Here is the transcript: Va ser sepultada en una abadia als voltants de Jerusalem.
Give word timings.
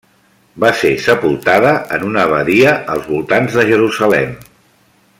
Va 0.63 0.69
ser 0.79 0.93
sepultada 1.07 1.73
en 1.97 2.07
una 2.09 2.23
abadia 2.31 2.73
als 2.95 3.07
voltants 3.13 3.59
de 3.61 3.71
Jerusalem. 3.73 4.37